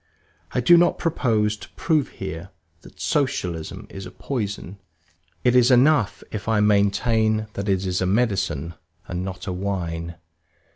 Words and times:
I 0.53 0.61
do 0.61 0.77
not 0.77 0.97
propose 0.97 1.55
to 1.57 1.69
prove 1.75 2.09
here 2.09 2.49
that 2.81 2.99
Socialism 2.99 3.85
is 3.91 4.07
a 4.07 4.09
poison; 4.11 4.79
it 5.43 5.55
is 5.55 5.69
enough 5.69 6.23
if 6.31 6.47
I 6.47 6.59
maintain 6.59 7.45
that 7.53 7.69
it 7.69 7.85
is 7.85 8.01
a 8.01 8.07
medicine 8.07 8.73
and 9.07 9.23
not 9.23 9.45
a 9.45 9.53
wine. 9.53 10.15